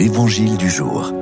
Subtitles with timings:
[0.00, 1.12] L'Évangile du jour.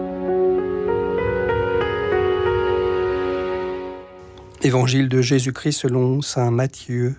[4.63, 7.17] Évangile de Jésus-Christ selon Saint Matthieu.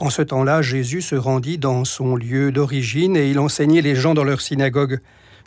[0.00, 4.14] En ce temps-là, Jésus se rendit dans son lieu d'origine et il enseignait les gens
[4.14, 4.98] dans leur synagogue,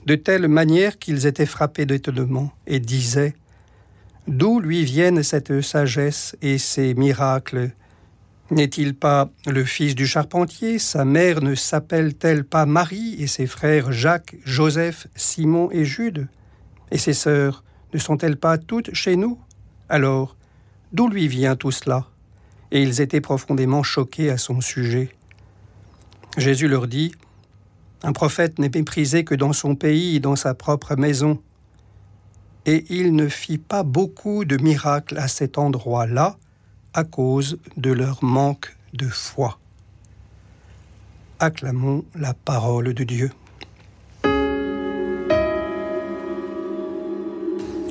[0.05, 3.35] de telle manière qu'ils étaient frappés d'étonnement et disaient
[4.29, 7.71] D'où lui viennent cette sagesse et ces miracles?
[8.51, 10.77] N'est-il pas le fils du charpentier?
[10.77, 16.27] Sa mère ne s'appelle-t-elle pas Marie et ses frères Jacques, Joseph, Simon et Jude?
[16.91, 17.63] Et ses sœurs
[17.93, 19.39] ne sont-elles pas toutes chez nous?
[19.87, 20.35] Alors,
[20.91, 22.07] d'où lui vient tout cela?
[22.71, 25.15] Et ils étaient profondément choqués à son sujet.
[26.35, 27.13] Jésus leur dit
[28.03, 31.41] Un prophète n'est méprisé que dans son pays et dans sa propre maison.
[32.65, 36.37] Et il ne fit pas beaucoup de miracles à cet endroit-là
[36.93, 39.59] à cause de leur manque de foi.
[41.39, 43.31] Acclamons la parole de Dieu.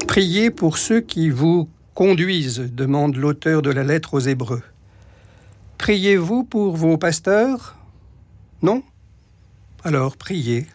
[0.06, 4.62] Priez pour ceux qui vous conduisent, demande l'auteur de la lettre aux Hébreux.
[5.78, 7.76] Priez-vous pour vos pasteurs?
[8.62, 8.82] Non?
[9.84, 10.66] Alors priez.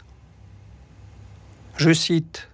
[1.77, 2.49] Je cite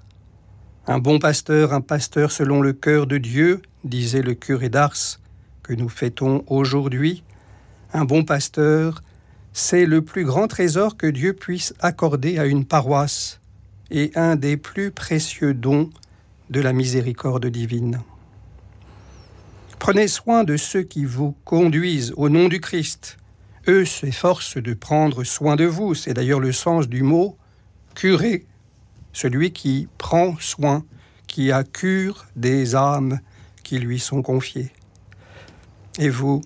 [0.88, 5.19] Un bon pasteur, un pasteur selon le cœur de Dieu, disait le curé d'Ars,
[5.63, 7.23] que nous fêtons aujourd'hui,
[7.93, 9.01] un bon pasteur,
[9.53, 13.39] c'est le plus grand trésor que Dieu puisse accorder à une paroisse
[13.89, 15.89] et un des plus précieux dons
[16.49, 18.01] de la miséricorde divine.
[19.79, 23.17] Prenez soin de ceux qui vous conduisent au nom du Christ.
[23.67, 25.95] Eux s'efforcent de prendre soin de vous.
[25.95, 27.37] C'est d'ailleurs le sens du mot
[27.95, 28.45] curé,
[29.11, 30.85] celui qui prend soin,
[31.27, 33.19] qui a cure des âmes
[33.63, 34.71] qui lui sont confiées.
[36.00, 36.42] Et vous,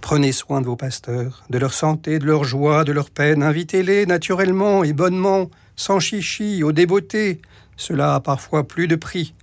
[0.00, 3.42] prenez soin de vos pasteurs, de leur santé, de leur joie, de leur peine.
[3.42, 7.42] Invitez-les naturellement et bonnement, sans chichi, aux débeautés.
[7.76, 9.34] Cela a parfois plus de prix.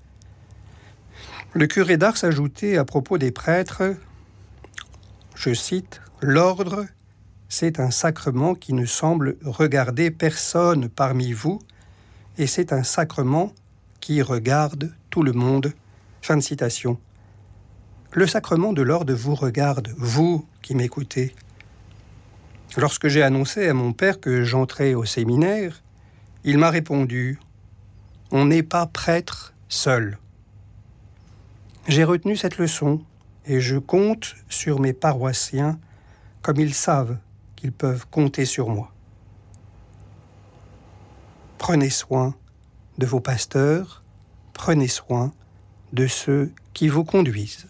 [1.54, 3.96] Le curé d'Ars ajoutait à propos des prêtres,
[5.36, 6.86] je cite, L'ordre,
[7.48, 11.60] c'est un sacrement qui ne semble regarder personne parmi vous,
[12.38, 13.54] et c'est un sacrement
[14.00, 15.74] qui regarde tout le monde.
[16.22, 17.00] Fin de citation.
[18.18, 21.36] Le sacrement de l'ordre vous regarde, vous qui m'écoutez.
[22.76, 25.84] Lorsque j'ai annoncé à mon père que j'entrais au séminaire,
[26.44, 27.40] il m'a répondu
[28.32, 30.18] On n'est pas prêtre seul.
[31.88, 33.04] J'ai retenu cette leçon
[33.46, 35.78] et je compte sur mes paroissiens
[36.42, 37.20] comme ils savent
[37.56, 38.92] qu'ils peuvent compter sur moi.
[41.60, 42.34] Prenez soin
[42.98, 44.02] de vos pasteurs,
[44.54, 45.34] prenez soin
[45.94, 47.68] de ceux qui vous conduisent.